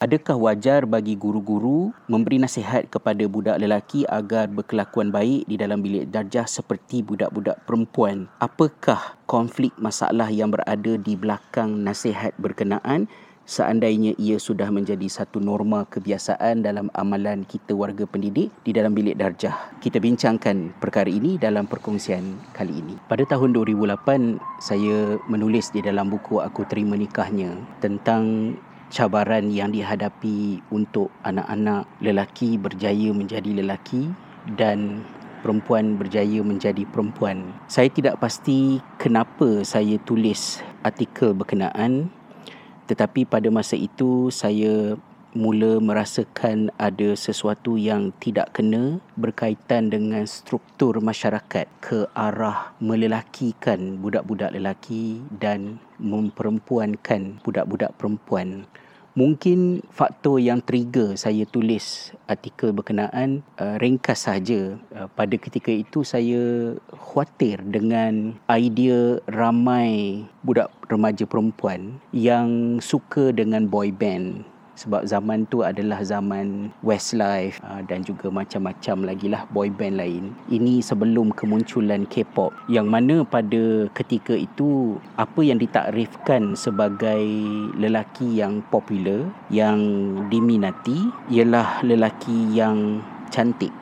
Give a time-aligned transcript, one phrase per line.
[0.00, 6.08] Adakah wajar bagi guru-guru memberi nasihat kepada budak lelaki agar berkelakuan baik di dalam bilik
[6.08, 8.24] darjah seperti budak-budak perempuan?
[8.40, 13.12] Apakah konflik masalah yang berada di belakang nasihat berkenaan
[13.44, 19.20] seandainya ia sudah menjadi satu norma kebiasaan dalam amalan kita warga pendidik di dalam bilik
[19.20, 19.52] darjah.
[19.84, 22.96] Kita bincangkan perkara ini dalam perkongsian kali ini.
[23.04, 27.52] Pada tahun 2008, saya menulis di dalam buku Aku Terima Nikahnya
[27.84, 28.56] tentang
[28.90, 34.10] cabaran yang dihadapi untuk anak-anak lelaki berjaya menjadi lelaki
[34.58, 35.06] dan
[35.40, 37.54] perempuan berjaya menjadi perempuan.
[37.70, 42.12] Saya tidak pasti kenapa saya tulis artikel berkenaan
[42.90, 44.98] tetapi pada masa itu saya
[45.30, 54.50] mula merasakan ada sesuatu yang tidak kena berkaitan dengan struktur masyarakat ke arah melelakikan budak-budak
[54.50, 58.66] lelaki dan memperempuankan budak-budak perempuan.
[59.10, 64.78] Mungkin faktor yang trigger saya tulis artikel berkenaan uh, ringkas saja.
[64.94, 73.66] Uh, pada ketika itu saya khawatir dengan idea ramai budak remaja perempuan yang suka dengan
[73.66, 74.46] boy band
[74.80, 80.32] sebab zaman tu adalah zaman Westlife uh, dan juga macam-macam lagi lah boy band lain.
[80.48, 87.20] Ini sebelum kemunculan K-pop yang mana pada ketika itu apa yang ditakrifkan sebagai
[87.76, 89.76] lelaki yang popular yang
[90.32, 93.72] diminati ialah lelaki yang cantik,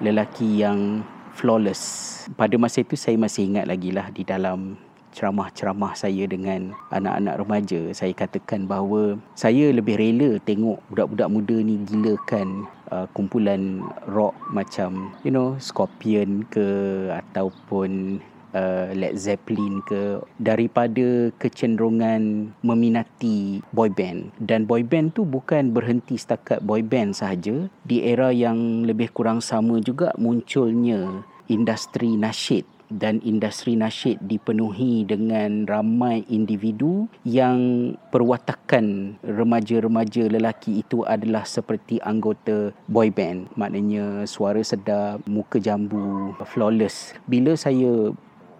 [0.00, 1.04] lelaki yang
[1.36, 2.08] flawless.
[2.40, 4.80] Pada masa itu saya masih ingat lagi lah di dalam
[5.12, 11.78] ceramah-ceramah saya dengan anak-anak remaja saya katakan bahawa saya lebih rela tengok budak-budak muda ni
[11.84, 16.64] gilakan uh, kumpulan rock macam you know Scorpion ke
[17.12, 18.20] ataupun
[18.56, 24.32] uh, Led Zeppelin ke daripada kecenderungan meminati boy band.
[24.38, 29.40] Dan boy band tu bukan berhenti setakat boy band sahaja di era yang lebih kurang
[29.40, 32.64] sama juga munculnya industri nasyid
[32.98, 42.76] dan industri nasyid dipenuhi dengan ramai individu yang perwatakan remaja-remaja lelaki itu adalah seperti anggota
[42.86, 43.48] boy band.
[43.56, 47.16] Maknanya suara sedap muka jambu flawless.
[47.24, 48.12] Bila saya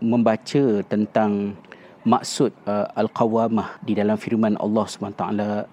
[0.03, 1.55] membaca tentang
[2.03, 5.23] maksud uh, al-qawamah di dalam firman Allah SWT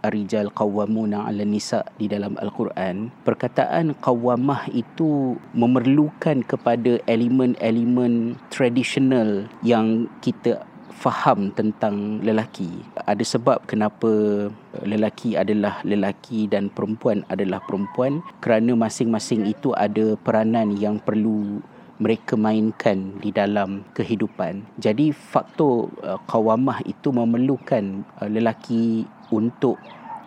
[0.05, 3.09] ar-rijal qawwamuna 'ala nisa di dalam al-Quran.
[3.25, 10.61] Perkataan qawamah itu memerlukan kepada elemen-elemen tradisional yang kita
[10.99, 12.67] faham tentang lelaki.
[13.07, 14.11] Ada sebab kenapa
[14.83, 18.19] lelaki adalah lelaki dan perempuan adalah perempuan.
[18.43, 21.63] Kerana masing-masing itu ada peranan yang perlu
[21.99, 24.63] mereka mainkan di dalam kehidupan.
[24.79, 29.75] Jadi faktor uh, kawamah itu memerlukan uh, lelaki untuk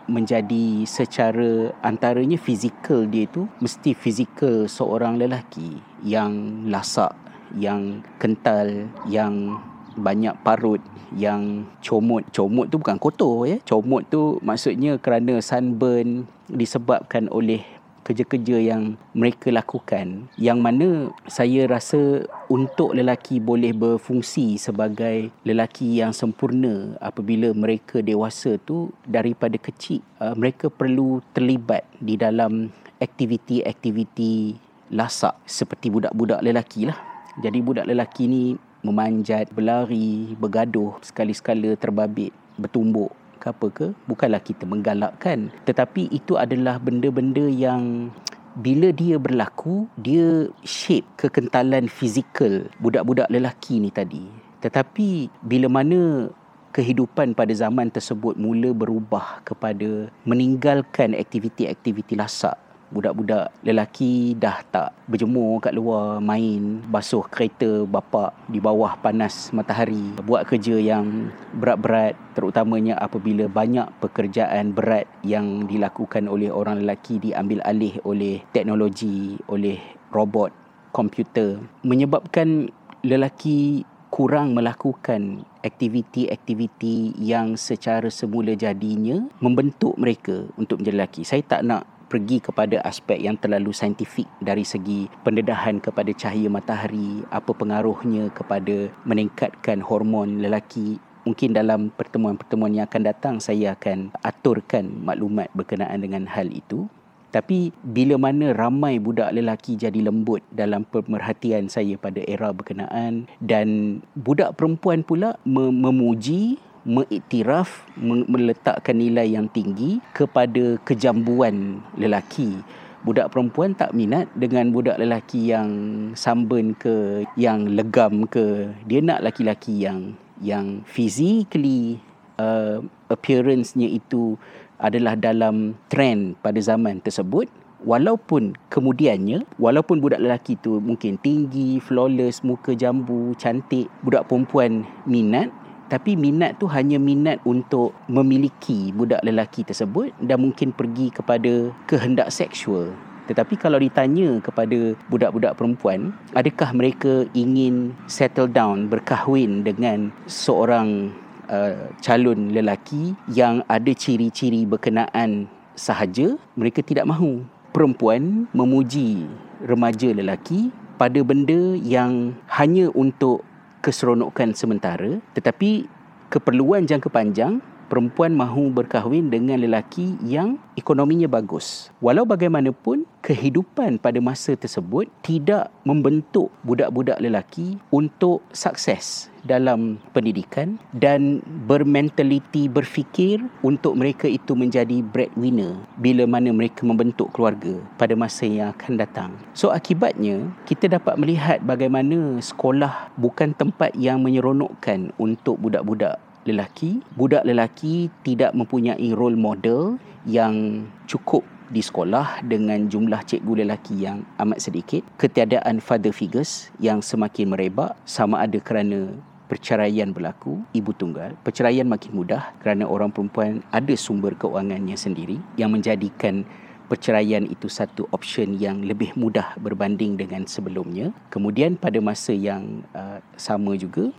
[0.05, 7.15] menjadi secara antaranya fizikal dia itu mesti fizikal seorang lelaki yang lasak,
[7.55, 9.57] yang kental, yang
[9.93, 10.81] banyak parut
[11.13, 17.61] yang comot comot tu bukan kotor ya comot tu maksudnya kerana sunburn disebabkan oleh
[18.03, 26.11] kerja-kerja yang mereka lakukan yang mana saya rasa untuk lelaki boleh berfungsi sebagai lelaki yang
[26.11, 32.69] sempurna apabila mereka dewasa tu daripada kecil uh, mereka perlu terlibat di dalam
[32.99, 34.55] aktiviti-aktiviti
[34.93, 36.95] lasak seperti budak-budak lelaki lah.
[37.41, 38.43] Jadi budak lelaki ni
[38.85, 43.11] memanjat, berlari, bergaduh, sekali-sekala terbabit, bertumbuk
[43.43, 45.51] ke apa ke bukanlah kita menggalakkan.
[45.67, 48.07] Tetapi itu adalah benda-benda yang
[48.55, 54.23] bila dia berlaku dia shape kekentalan fizikal budak-budak lelaki ni tadi.
[54.63, 56.31] Tetapi bila mana
[56.71, 62.57] kehidupan pada zaman tersebut mula berubah kepada meninggalkan aktiviti-aktiviti lasak
[62.93, 70.13] budak-budak lelaki dah tak berjemur kat luar main basuh kereta bapa di bawah panas matahari
[70.21, 77.65] buat kerja yang berat-berat terutamanya apabila banyak pekerjaan berat yang dilakukan oleh orang lelaki diambil
[77.65, 79.81] alih oleh teknologi oleh
[80.13, 80.53] robot
[80.93, 82.69] komputer menyebabkan
[83.01, 91.21] lelaki kurang melakukan aktiviti-aktiviti yang secara semula jadinya membentuk mereka untuk menjadi lelaki.
[91.25, 97.25] Saya tak nak pergi kepada aspek yang terlalu saintifik dari segi pendedahan kepada cahaya matahari,
[97.33, 101.01] apa pengaruhnya kepada meningkatkan hormon lelaki.
[101.25, 106.85] Mungkin dalam pertemuan-pertemuan yang akan datang saya akan aturkan maklumat berkenaan dengan hal itu.
[107.33, 113.99] Tapi bila mana ramai budak lelaki jadi lembut dalam pemerhatian saya pada era berkenaan dan
[114.13, 117.87] budak perempuan pula memuji mengiktiraf
[118.27, 122.59] meletakkan nilai yang tinggi kepada kejambuan lelaki.
[123.03, 125.67] Budak perempuan tak minat dengan budak lelaki yang
[126.15, 128.71] samben ke yang legam ke.
[128.87, 131.99] Dia nak lelaki-lelaki yang yang physically
[132.39, 132.79] uh,
[133.11, 134.39] appearance-nya itu
[134.79, 137.51] adalah dalam trend pada zaman tersebut.
[137.83, 145.51] Walaupun kemudiannya walaupun budak lelaki tu mungkin tinggi flawless muka jambu cantik budak perempuan minat
[145.93, 152.33] tapi minat tu hanya minat untuk memiliki budak lelaki tersebut dan mungkin pergi kepada kehendak
[152.33, 152.89] seksual
[153.23, 161.15] tetapi kalau ditanya kepada budak-budak perempuan, adakah mereka ingin settle down, berkahwin dengan seorang
[161.47, 165.47] uh, calon lelaki yang ada ciri-ciri berkenaan
[165.79, 166.35] sahaja?
[166.59, 167.47] Mereka tidak mahu.
[167.71, 169.23] Perempuan memuji
[169.63, 170.69] remaja lelaki
[170.99, 173.41] pada benda yang hanya untuk
[173.83, 175.85] keseronokan sementara tetapi
[176.31, 177.59] keperluan jangka panjang
[177.93, 181.93] perempuan mahu berkahwin dengan lelaki yang ekonominya bagus.
[182.01, 191.45] Walau bagaimanapun, kehidupan pada masa tersebut tidak membentuk budak-budak lelaki untuk sukses dalam pendidikan dan
[191.69, 198.73] bermentaliti berfikir untuk mereka itu menjadi breadwinner bila mana mereka membentuk keluarga pada masa yang
[198.73, 199.29] akan datang.
[199.53, 207.43] So akibatnya kita dapat melihat bagaimana sekolah bukan tempat yang menyeronokkan untuk budak-budak lelaki, budak
[207.47, 211.43] lelaki tidak mempunyai role model yang cukup
[211.73, 217.97] di sekolah dengan jumlah cikgu lelaki yang amat sedikit, ketiadaan father figures yang semakin merebak
[218.05, 219.09] sama ada kerana
[219.49, 225.73] perceraian berlaku, ibu tunggal, perceraian makin mudah kerana orang perempuan ada sumber keuangannya sendiri yang
[225.73, 226.45] menjadikan
[226.87, 231.09] perceraian itu satu option yang lebih mudah berbanding dengan sebelumnya.
[231.33, 234.13] Kemudian pada masa yang uh, sama juga,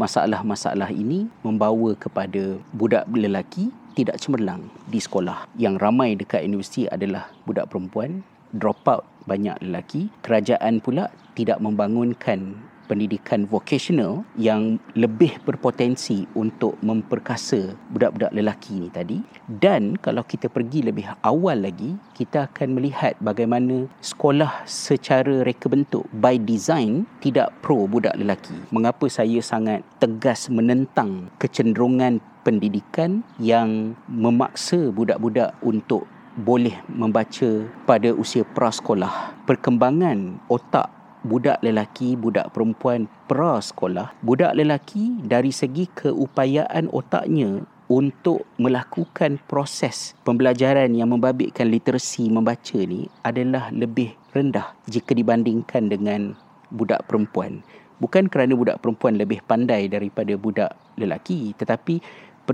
[0.00, 5.44] masalah-masalah ini membawa kepada budak lelaki tidak cemerlang di sekolah.
[5.60, 8.24] Yang ramai dekat universiti adalah budak perempuan,
[8.56, 10.08] drop out banyak lelaki.
[10.24, 12.56] Kerajaan pula tidak membangunkan
[12.90, 19.22] pendidikan vocational yang lebih berpotensi untuk memperkasa budak-budak lelaki ni tadi.
[19.46, 26.10] Dan kalau kita pergi lebih awal lagi kita akan melihat bagaimana sekolah secara reka bentuk
[26.18, 28.58] by design tidak pro budak lelaki.
[28.74, 36.10] Mengapa saya sangat tegas menentang kecenderungan pendidikan yang memaksa budak-budak untuk
[36.40, 39.34] boleh membaca pada usia prasekolah.
[39.44, 48.46] Perkembangan otak budak lelaki, budak perempuan pra sekolah, budak lelaki dari segi keupayaan otaknya untuk
[48.54, 56.38] melakukan proses pembelajaran yang membabitkan literasi membaca ni adalah lebih rendah jika dibandingkan dengan
[56.70, 57.66] budak perempuan.
[57.98, 61.98] Bukan kerana budak perempuan lebih pandai daripada budak lelaki tetapi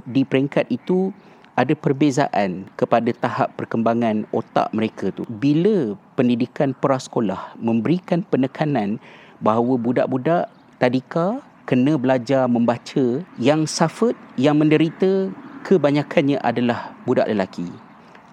[0.08, 1.12] di peringkat itu
[1.56, 5.24] ada perbezaan kepada tahap perkembangan otak mereka tu.
[5.40, 9.00] Bila pendidikan prasekolah memberikan penekanan
[9.40, 15.32] bahawa budak-budak tadika kena belajar membaca yang suffered, yang menderita
[15.64, 17.66] kebanyakannya adalah budak lelaki.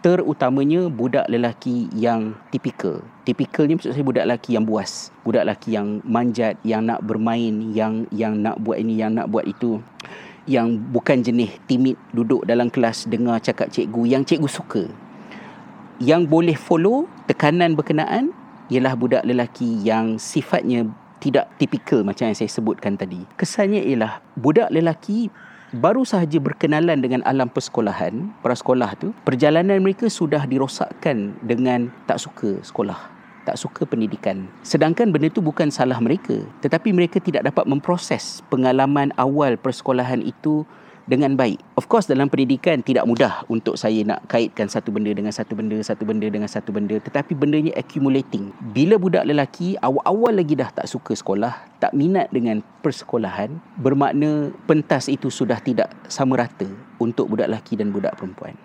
[0.03, 2.99] Terutamanya budak lelaki yang tipikal.
[3.23, 5.15] Tipikalnya maksud saya budak lelaki yang buas.
[5.23, 9.47] Budak lelaki yang manjat, yang nak bermain, yang yang nak buat ini, yang nak buat
[9.47, 9.79] itu
[10.49, 14.83] yang bukan jenis timid duduk dalam kelas dengar cakap cikgu yang cikgu suka.
[16.03, 18.35] Yang boleh follow tekanan berkenaan
[18.67, 20.89] ialah budak lelaki yang sifatnya
[21.23, 23.23] tidak tipikal macam yang saya sebutkan tadi.
[23.39, 25.31] Kesannya ialah budak lelaki
[25.71, 32.19] baru sahaja berkenalan dengan alam persekolahan, para sekolah tu, perjalanan mereka sudah dirosakkan dengan tak
[32.19, 33.12] suka sekolah
[33.43, 34.47] tak suka pendidikan.
[34.63, 40.63] Sedangkan benda itu bukan salah mereka, tetapi mereka tidak dapat memproses pengalaman awal persekolahan itu
[41.03, 41.59] dengan baik.
[41.75, 45.75] Of course dalam pendidikan tidak mudah untuk saya nak kaitkan satu benda dengan satu benda,
[45.83, 48.55] satu benda dengan satu benda, tetapi bendanya accumulating.
[48.71, 55.11] Bila budak lelaki awal-awal lagi dah tak suka sekolah, tak minat dengan persekolahan, bermakna pentas
[55.11, 56.67] itu sudah tidak sama rata
[56.99, 58.55] untuk budak lelaki dan budak perempuan.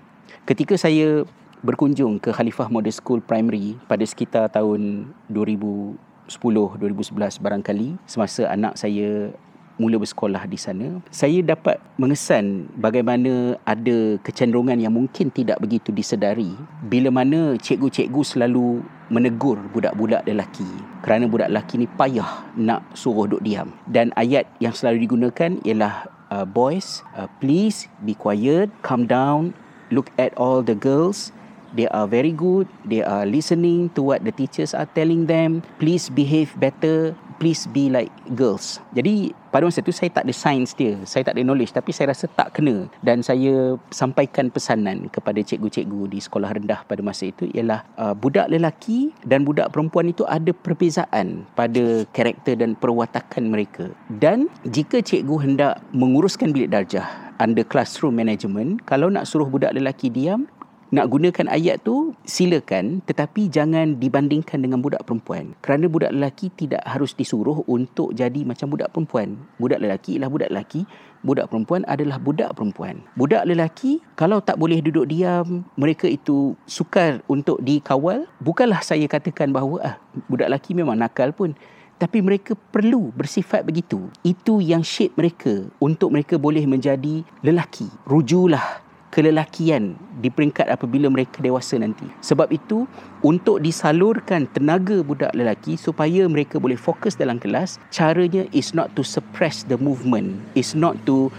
[0.47, 1.26] Ketika saya
[1.62, 5.98] berkunjung ke Khalifah Model School Primary pada sekitar tahun 2010
[6.36, 9.32] 2011 barangkali semasa anak saya
[9.78, 10.98] mula bersekolah di sana.
[11.08, 16.50] Saya dapat mengesan bagaimana ada kecenderungan yang mungkin tidak begitu disedari
[16.82, 20.66] bila mana cikgu-cikgu selalu menegur budak-budak lelaki
[21.00, 23.70] kerana budak lelaki ni payah nak suruh duduk diam.
[23.86, 29.54] Dan ayat yang selalu digunakan ialah uh, boys uh, please be quiet calm down
[29.88, 31.32] look at all the girls
[31.75, 32.68] they are very good.
[32.84, 35.64] They are listening to what the teachers are telling them.
[35.82, 37.16] Please behave better.
[37.38, 38.82] Please be like girls.
[38.90, 41.70] Jadi pada masa tu saya tak ada science dia, saya tak ada knowledge.
[41.70, 42.90] Tapi saya rasa tak kena.
[42.98, 48.50] Dan saya sampaikan pesanan kepada cikgu-cikgu di sekolah rendah pada masa itu ialah uh, budak
[48.50, 53.87] lelaki dan budak perempuan itu ada perbezaan pada karakter dan perwatakan mereka.
[54.10, 57.06] Dan jika cikgu hendak menguruskan bilik darjah
[57.38, 60.50] under classroom management, kalau nak suruh budak lelaki diam,
[60.88, 65.52] nak gunakan ayat tu silakan tetapi jangan dibandingkan dengan budak perempuan.
[65.61, 69.37] Kerana budak lelaki tidak harus disuruh untuk jadi macam budak perempuan.
[69.61, 70.88] Budak lelaki ialah budak lelaki
[71.21, 73.04] budak perempuan adalah budak perempuan.
[73.21, 79.52] Budak lelaki kalau tak boleh duduk diam mereka itu sukar untuk dikawal bukanlah saya katakan
[79.52, 79.95] bahawa ah
[80.33, 81.52] budak lelaki memang nakal pun.
[81.99, 84.07] Tapi mereka perlu bersifat begitu.
[84.23, 85.66] Itu yang shape mereka.
[85.83, 87.90] Untuk mereka boleh menjadi lelaki.
[88.07, 92.04] Rujulah kelelakian di peringkat apabila mereka dewasa nanti.
[92.20, 92.84] Sebab itu,
[93.24, 99.00] untuk disalurkan tenaga budak lelaki supaya mereka boleh fokus dalam kelas, caranya is not to
[99.00, 101.32] suppress the movement, is not to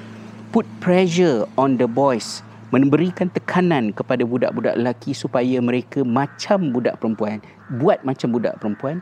[0.49, 2.41] put pressure on the boys,
[2.73, 7.37] memberikan tekanan kepada budak-budak lelaki supaya mereka macam budak perempuan,
[7.77, 9.01] buat macam budak perempuan,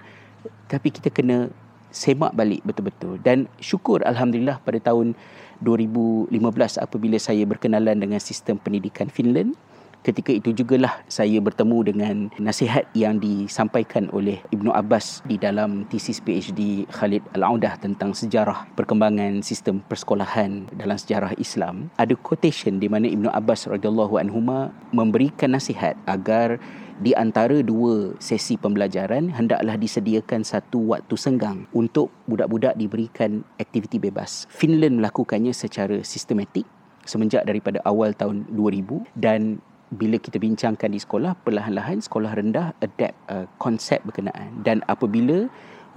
[0.68, 1.48] tapi kita kena
[1.98, 3.18] semak balik betul-betul.
[3.26, 5.18] Dan syukur Alhamdulillah pada tahun
[5.66, 6.30] 2015
[6.78, 9.58] apabila saya berkenalan dengan sistem pendidikan Finland
[10.08, 16.24] ketika itu jugalah saya bertemu dengan nasihat yang disampaikan oleh Ibnu Abbas di dalam tesis
[16.24, 23.12] PhD Khalid Al-Audah tentang sejarah perkembangan sistem persekolahan dalam sejarah Islam ada quotation di mana
[23.12, 26.56] Ibnu Abbas radhiyallahu anhuma memberikan nasihat agar
[26.98, 34.50] di antara dua sesi pembelajaran hendaklah disediakan satu waktu senggang untuk budak-budak diberikan aktiviti bebas.
[34.50, 36.66] Finland melakukannya secara sistematik
[37.08, 43.16] semenjak daripada awal tahun 2000 dan bila kita bincangkan di sekolah perlahan-lahan sekolah rendah adapt
[43.32, 45.48] uh, konsep berkenaan dan apabila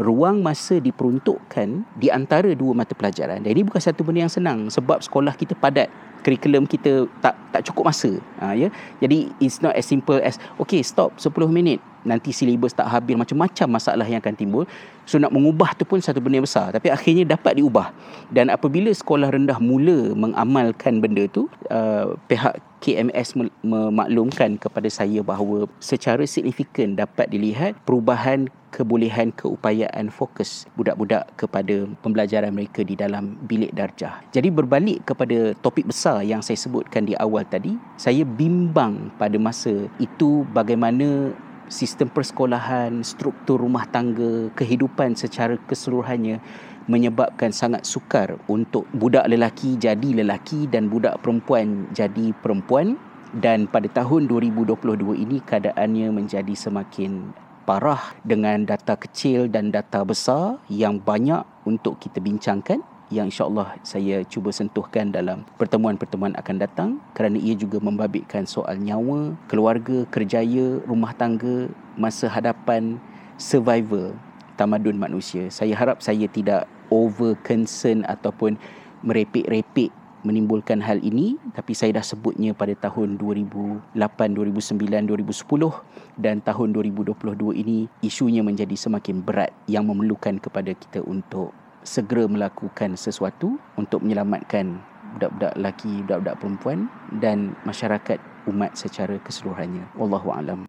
[0.00, 3.44] ruang masa diperuntukkan di antara dua mata pelajaran.
[3.44, 5.92] Dan ini bukan satu benda yang senang sebab sekolah kita padat.
[6.20, 8.12] Kurikulum kita tak tak cukup masa.
[8.44, 8.68] Ha, ya?
[9.00, 11.80] Jadi it's not as simple as okay stop 10 minit.
[12.04, 14.64] Nanti silibus tak habis macam-macam masalah yang akan timbul.
[15.08, 16.76] So nak mengubah tu pun satu benda yang besar.
[16.76, 17.92] Tapi akhirnya dapat diubah.
[18.28, 25.68] Dan apabila sekolah rendah mula mengamalkan benda tu uh, pihak KMS memaklumkan kepada saya bahawa
[25.78, 33.74] secara signifikan dapat dilihat perubahan kebolehan keupayaan fokus budak-budak kepada pembelajaran mereka di dalam bilik
[33.76, 34.24] darjah.
[34.32, 39.90] Jadi berbalik kepada topik besar yang saya sebutkan di awal tadi, saya bimbang pada masa
[40.00, 41.34] itu bagaimana
[41.70, 46.42] sistem persekolahan, struktur rumah tangga, kehidupan secara keseluruhannya
[46.86, 52.96] menyebabkan sangat sukar untuk budak lelaki jadi lelaki dan budak perempuan jadi perempuan.
[53.30, 54.74] Dan pada tahun 2022
[55.14, 57.30] ini keadaannya menjadi semakin
[57.62, 64.22] parah dengan data kecil dan data besar yang banyak untuk kita bincangkan yang insyaAllah saya
[64.26, 66.90] cuba sentuhkan dalam pertemuan-pertemuan akan datang.
[67.14, 71.66] Kerana ia juga membabitkan soal nyawa, keluarga, kerjaya, rumah tangga,
[71.98, 73.02] masa hadapan,
[73.34, 74.14] survival
[74.60, 75.48] tamadun manusia.
[75.48, 78.60] Saya harap saya tidak over concern ataupun
[79.00, 79.88] merepek-repek
[80.20, 87.16] menimbulkan hal ini tapi saya dah sebutnya pada tahun 2008, 2009, 2010 dan tahun 2022
[87.56, 94.84] ini isunya menjadi semakin berat yang memerlukan kepada kita untuk segera melakukan sesuatu untuk menyelamatkan
[95.16, 96.78] budak-budak lelaki, budak-budak perempuan
[97.18, 98.20] dan masyarakat
[98.52, 99.88] umat secara keseluruhannya.
[99.96, 100.68] Wallahu a'lam.